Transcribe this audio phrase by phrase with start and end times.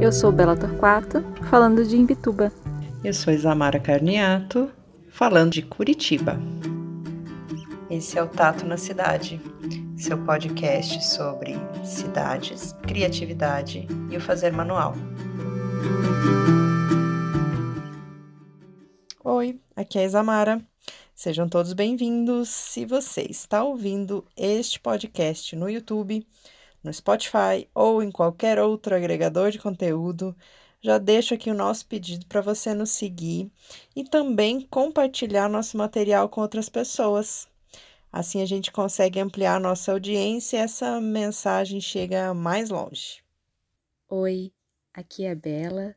[0.00, 2.52] Eu sou Bela Torquato, falando de Imbituba.
[3.02, 4.70] Eu sou Isamara Carniato,
[5.08, 6.38] falando de Curitiba.
[7.90, 9.40] Esse é o Tato na Cidade,
[9.96, 14.94] seu podcast sobre cidades, criatividade e o fazer manual.
[19.24, 20.64] Oi, aqui é a Isamara.
[21.12, 22.48] Sejam todos bem-vindos.
[22.48, 26.24] Se você está ouvindo este podcast no YouTube,
[26.82, 30.36] no Spotify ou em qualquer outro agregador de conteúdo,
[30.80, 33.50] já deixo aqui o nosso pedido para você nos seguir
[33.94, 37.46] e também compartilhar nosso material com outras pessoas.
[38.12, 43.22] Assim a gente consegue ampliar nossa audiência e essa mensagem chega mais longe.
[44.08, 44.52] Oi,
[44.92, 45.94] aqui é a Bela.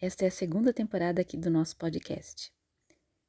[0.00, 2.52] Esta é a segunda temporada aqui do nosso podcast.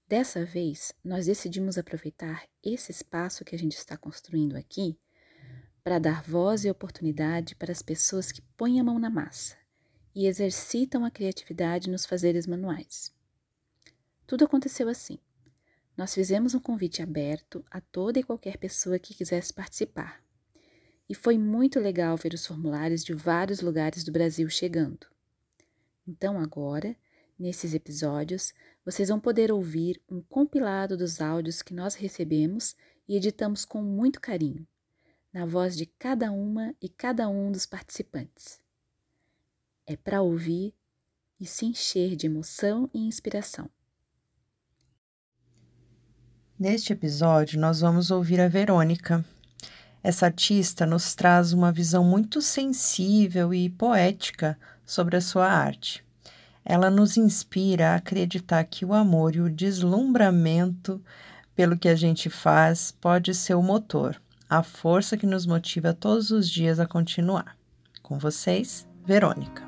[0.07, 4.97] Dessa vez, nós decidimos aproveitar esse espaço que a gente está construindo aqui
[5.83, 9.55] para dar voz e oportunidade para as pessoas que põem a mão na massa
[10.13, 13.13] e exercitam a criatividade nos fazeres manuais.
[14.27, 15.17] Tudo aconteceu assim.
[15.95, 20.23] Nós fizemos um convite aberto a toda e qualquer pessoa que quisesse participar.
[21.09, 25.07] E foi muito legal ver os formulários de vários lugares do Brasil chegando.
[26.07, 26.95] Então, agora,
[27.37, 28.53] nesses episódios,
[28.85, 32.75] vocês vão poder ouvir um compilado dos áudios que nós recebemos
[33.07, 34.67] e editamos com muito carinho
[35.31, 38.59] na voz de cada uma e cada um dos participantes.
[39.85, 40.73] É para ouvir
[41.39, 43.69] e se encher de emoção e inspiração.
[46.57, 49.23] Neste episódio, nós vamos ouvir a Verônica.
[50.03, 56.03] Essa artista nos traz uma visão muito sensível e poética sobre a sua arte.
[56.65, 61.01] Ela nos inspira a acreditar que o amor e o deslumbramento
[61.55, 64.19] pelo que a gente faz pode ser o motor
[64.49, 67.55] a força que nos motiva todos os dias a continuar.
[68.01, 69.63] Com vocês, Verônica.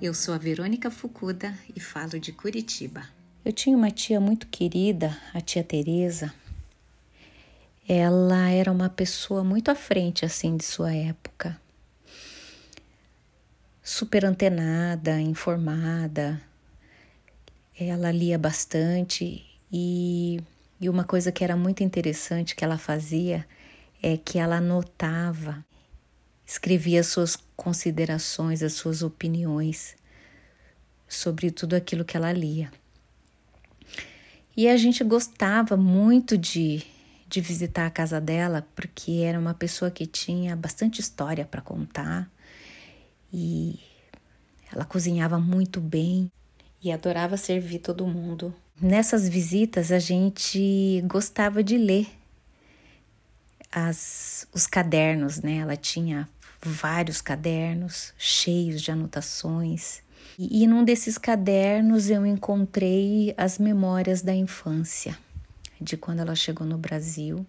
[0.00, 3.02] Eu sou a Verônica Fukuda e falo de Curitiba.
[3.44, 6.32] Eu tinha uma tia muito querida, a tia Teresa.
[7.86, 11.60] Ela era uma pessoa muito à frente assim de sua época.
[13.82, 16.40] Super antenada, informada,
[17.84, 20.40] ela lia bastante e,
[20.80, 23.46] e uma coisa que era muito interessante que ela fazia
[24.02, 25.64] é que ela anotava,
[26.46, 29.96] escrevia suas considerações, as suas opiniões
[31.08, 32.70] sobre tudo aquilo que ela lia.
[34.56, 36.82] E a gente gostava muito de,
[37.28, 42.30] de visitar a casa dela, porque era uma pessoa que tinha bastante história para contar
[43.32, 43.78] e
[44.72, 46.30] ela cozinhava muito bem
[46.82, 48.54] e adorava servir todo mundo.
[48.80, 52.08] Nessas visitas a gente gostava de ler
[53.70, 55.56] as, os cadernos, né?
[55.56, 56.28] Ela tinha
[56.62, 60.02] vários cadernos cheios de anotações.
[60.38, 65.18] E, e num desses cadernos eu encontrei as memórias da infância,
[65.78, 67.46] de quando ela chegou no Brasil.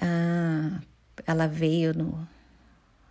[0.00, 0.80] Ah,
[1.26, 2.28] ela veio no,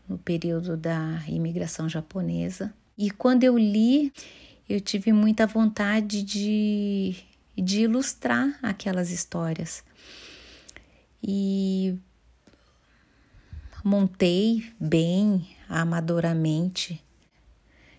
[0.07, 4.11] no período da imigração japonesa e quando eu li,
[4.67, 7.15] eu tive muita vontade de,
[7.57, 9.85] de ilustrar aquelas histórias.
[11.23, 11.97] E
[13.85, 17.01] montei bem, amadoramente,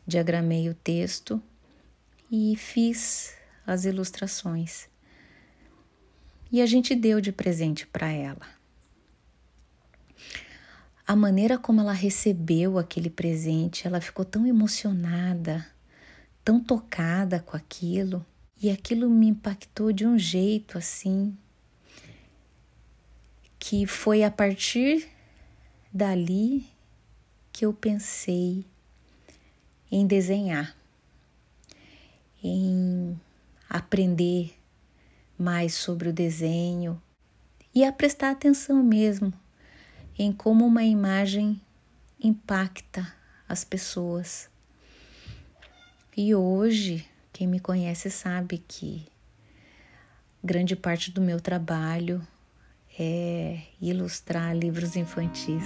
[0.06, 1.43] diagramei o texto
[2.31, 3.34] e fiz
[3.66, 4.87] as ilustrações.
[6.53, 8.59] E a gente deu de presente para ela
[11.10, 15.66] a maneira como ela recebeu aquele presente, ela ficou tão emocionada,
[16.44, 18.25] tão tocada com aquilo,
[18.62, 21.37] e aquilo me impactou de um jeito assim
[23.59, 25.09] que foi a partir
[25.93, 26.65] dali
[27.53, 28.65] que eu pensei
[29.91, 30.77] em desenhar,
[32.41, 33.21] em
[33.68, 34.54] aprender
[35.36, 37.03] mais sobre o desenho
[37.74, 39.33] e a prestar atenção mesmo
[40.22, 41.59] em como uma imagem
[42.22, 43.11] impacta
[43.49, 44.51] as pessoas.
[46.15, 49.07] E hoje, quem me conhece sabe que
[50.45, 52.21] grande parte do meu trabalho
[52.99, 55.65] é ilustrar livros infantis.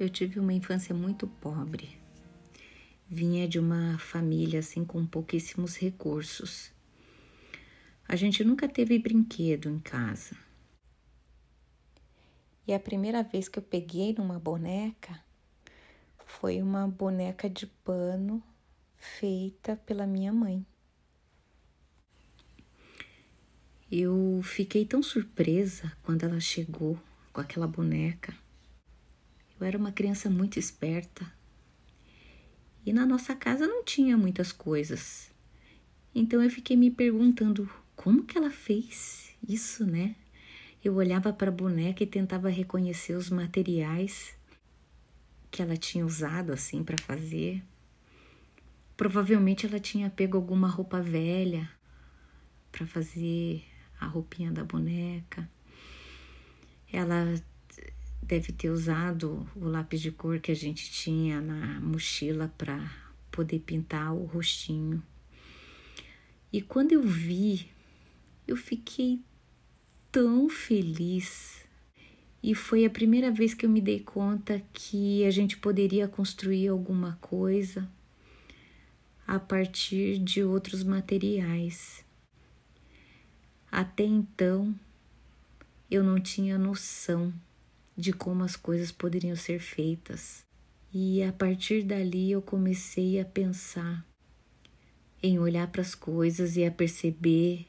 [0.00, 1.98] Eu tive uma infância muito pobre.
[3.06, 6.72] Vinha de uma família assim com pouquíssimos recursos.
[8.12, 10.36] A gente nunca teve brinquedo em casa.
[12.66, 15.18] E a primeira vez que eu peguei numa boneca
[16.26, 18.42] foi uma boneca de pano
[18.98, 20.62] feita pela minha mãe.
[23.90, 27.00] Eu fiquei tão surpresa quando ela chegou
[27.32, 28.36] com aquela boneca.
[29.58, 31.32] Eu era uma criança muito esperta
[32.84, 35.30] e na nossa casa não tinha muitas coisas.
[36.14, 37.66] Então eu fiquei me perguntando
[37.96, 40.16] como que ela fez isso, né?
[40.84, 44.34] Eu olhava para a boneca e tentava reconhecer os materiais
[45.50, 47.62] que ela tinha usado assim para fazer.
[48.96, 51.70] Provavelmente ela tinha pego alguma roupa velha
[52.70, 53.64] para fazer
[54.00, 55.48] a roupinha da boneca.
[56.92, 57.34] Ela
[58.22, 62.90] deve ter usado o lápis de cor que a gente tinha na mochila para
[63.30, 65.02] poder pintar o rostinho.
[66.52, 67.70] E quando eu vi,
[68.46, 69.20] eu fiquei
[70.10, 71.64] tão feliz.
[72.42, 76.68] E foi a primeira vez que eu me dei conta que a gente poderia construir
[76.68, 77.88] alguma coisa
[79.26, 82.04] a partir de outros materiais.
[83.70, 84.74] Até então,
[85.90, 87.32] eu não tinha noção
[87.96, 90.44] de como as coisas poderiam ser feitas.
[90.92, 94.04] E a partir dali eu comecei a pensar
[95.22, 97.66] em olhar para as coisas e a perceber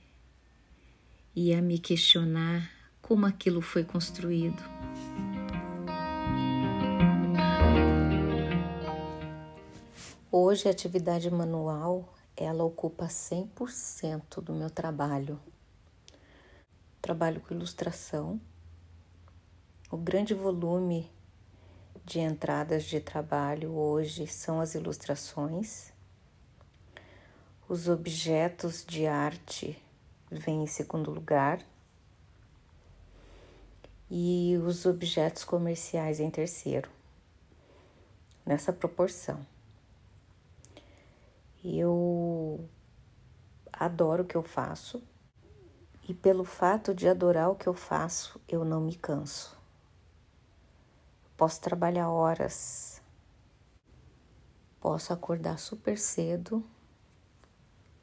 [1.35, 2.69] e a me questionar
[3.01, 4.61] como aquilo foi construído.
[10.31, 15.39] Hoje a atividade manual ela ocupa 100% do meu trabalho.
[17.01, 18.39] Trabalho com ilustração.
[19.91, 21.11] O grande volume
[22.05, 25.91] de entradas de trabalho hoje são as ilustrações.
[27.67, 29.82] Os objetos de arte
[30.33, 31.59] vem em segundo lugar
[34.09, 36.89] e os objetos comerciais em terceiro,
[38.45, 39.45] nessa proporção.
[41.63, 42.69] Eu
[43.71, 45.01] adoro o que eu faço
[46.07, 49.57] e, pelo fato de adorar o que eu faço, eu não me canso.
[51.35, 53.01] Posso trabalhar horas,
[54.79, 56.63] posso acordar super cedo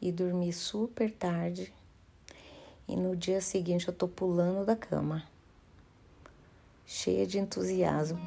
[0.00, 1.72] e dormir super tarde
[2.90, 5.22] e no dia seguinte eu tô pulando da cama,
[6.84, 8.18] cheia de entusiasmo.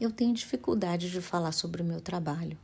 [0.00, 2.56] Eu tenho dificuldade de falar sobre o meu trabalho.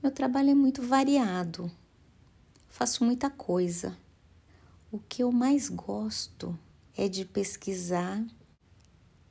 [0.00, 1.68] Meu trabalho é muito variado,
[2.68, 3.98] faço muita coisa.
[4.92, 6.56] O que eu mais gosto
[6.96, 8.24] é de pesquisar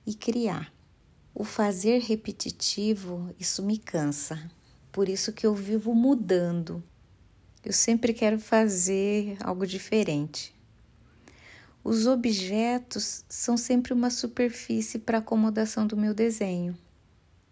[0.06, 0.74] e criar.
[1.34, 4.52] O fazer repetitivo, isso me cansa.
[4.96, 6.82] Por isso que eu vivo mudando.
[7.62, 10.56] Eu sempre quero fazer algo diferente.
[11.84, 16.78] Os objetos são sempre uma superfície para acomodação do meu desenho.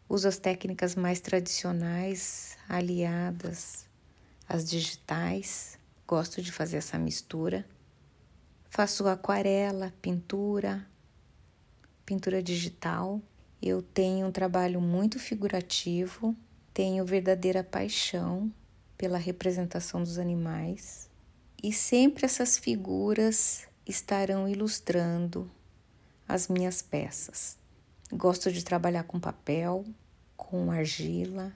[0.08, 3.90] Uso as técnicas mais tradicionais aliadas
[4.48, 5.78] às digitais.
[6.08, 7.68] Gosto de fazer essa mistura.
[8.70, 10.88] Faço aquarela, pintura,
[12.06, 13.22] pintura digital.
[13.62, 16.34] Eu tenho um trabalho muito figurativo
[16.74, 18.52] tenho verdadeira paixão
[18.98, 21.10] pela representação dos animais
[21.62, 25.50] e sempre essas figuras estarão ilustrando
[26.28, 27.58] as minhas peças.
[28.12, 29.86] Gosto de trabalhar com papel,
[30.36, 31.54] com argila,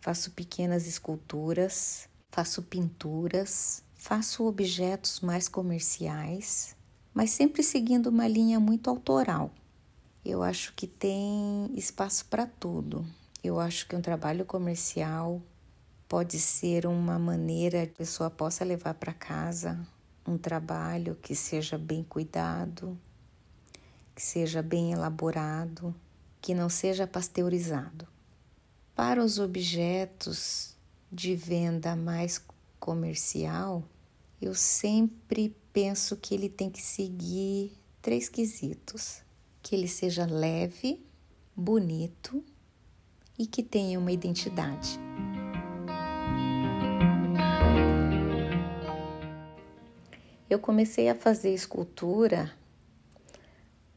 [0.00, 6.76] faço pequenas esculturas, faço pinturas, faço objetos mais comerciais,
[7.14, 9.50] mas sempre seguindo uma linha muito autoral.
[10.24, 13.06] Eu acho que tem espaço para tudo.
[13.46, 15.40] Eu acho que um trabalho comercial
[16.08, 19.86] pode ser uma maneira que a pessoa possa levar para casa
[20.26, 22.98] um trabalho que seja bem cuidado,
[24.16, 25.94] que seja bem elaborado,
[26.40, 28.08] que não seja pasteurizado.
[28.96, 30.76] Para os objetos
[31.12, 32.44] de venda mais
[32.80, 33.84] comercial,
[34.42, 39.22] eu sempre penso que ele tem que seguir três quesitos:
[39.62, 41.06] que ele seja leve,
[41.54, 42.44] bonito
[43.38, 44.98] e que tenha uma identidade.
[50.48, 52.52] Eu comecei a fazer escultura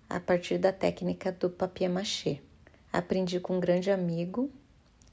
[0.10, 2.40] a partir da técnica do papier-mâché.
[2.92, 4.52] Aprendi com um grande amigo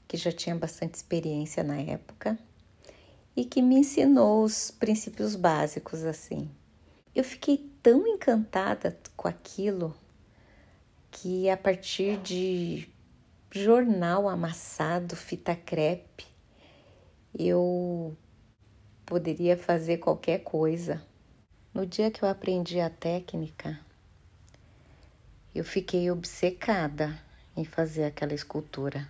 [0.07, 2.37] que já tinha bastante experiência na época
[3.35, 6.49] e que me ensinou os princípios básicos assim.
[7.15, 9.95] Eu fiquei tão encantada com aquilo
[11.11, 12.89] que a partir de
[13.51, 16.25] jornal amassado, fita crepe,
[17.37, 18.15] eu
[19.05, 21.01] poderia fazer qualquer coisa.
[21.73, 23.79] no dia que eu aprendi a técnica,
[25.53, 27.19] eu fiquei obcecada
[27.55, 29.09] em fazer aquela escultura.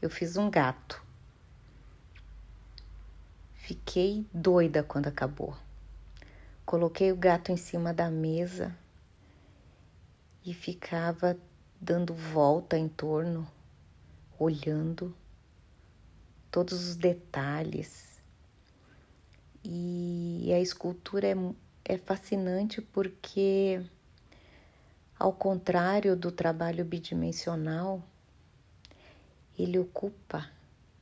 [0.00, 1.02] Eu fiz um gato.
[3.54, 5.56] Fiquei doida quando acabou.
[6.64, 8.76] Coloquei o gato em cima da mesa
[10.44, 11.36] e ficava
[11.80, 13.46] dando volta em torno,
[14.38, 15.14] olhando
[16.50, 18.20] todos os detalhes.
[19.64, 21.34] E a escultura é,
[21.84, 23.82] é fascinante porque
[25.18, 28.02] ao contrário do trabalho bidimensional,
[29.58, 30.50] ele ocupa,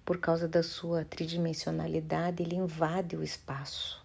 [0.04, 4.04] por causa da sua tridimensionalidade, ele invade o espaço.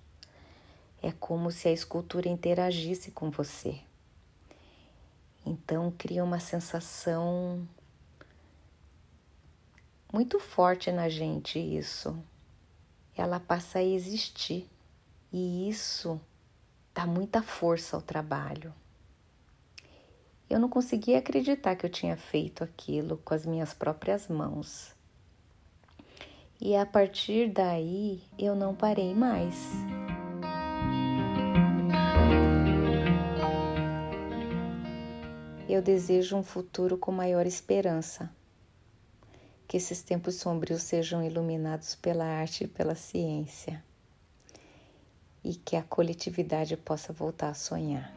[1.01, 3.81] É como se a escultura interagisse com você.
[5.45, 7.67] Então cria uma sensação
[10.11, 12.17] muito forte na gente isso.
[13.15, 14.69] Ela passa a existir
[15.31, 16.19] e isso
[16.93, 18.73] dá muita força ao trabalho.
[20.49, 24.93] Eu não conseguia acreditar que eu tinha feito aquilo com as minhas próprias mãos.
[26.61, 29.92] E a partir daí eu não parei mais.
[35.73, 38.29] Eu desejo um futuro com maior esperança.
[39.67, 43.83] Que esses tempos sombrios sejam iluminados pela arte e pela ciência.
[45.43, 48.13] E que a coletividade possa voltar a sonhar.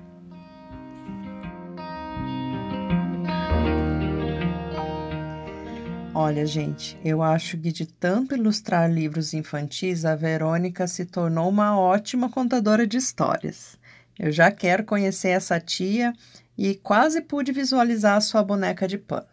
[6.15, 11.81] Olha, gente, eu acho que de tanto ilustrar livros infantis, a Verônica se tornou uma
[11.81, 13.79] ótima contadora de histórias.
[14.19, 16.13] Eu já quero conhecer essa tia
[16.57, 19.27] e quase pude visualizar a sua boneca de pano.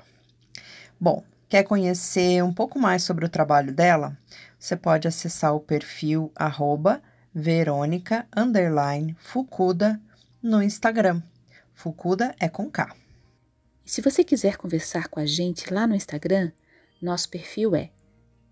[0.99, 4.17] Bom, quer conhecer um pouco mais sobre o trabalho dela?
[4.59, 7.01] Você pode acessar o perfil arroba
[7.33, 8.27] Verônica
[10.41, 11.21] no Instagram.
[11.73, 12.95] Fukuda é com K.
[13.85, 16.51] Se você quiser conversar com a gente lá no Instagram,
[17.01, 17.89] nosso perfil é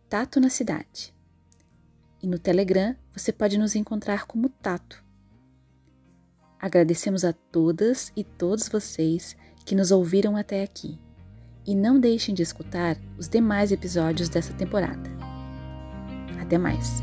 [0.10, 1.13] Tato na Cidade.
[2.22, 5.01] E no Telegram você pode nos encontrar como Tato.
[6.62, 11.00] Agradecemos a todas e todos vocês que nos ouviram até aqui.
[11.65, 15.10] E não deixem de escutar os demais episódios dessa temporada.
[16.39, 17.01] Até mais!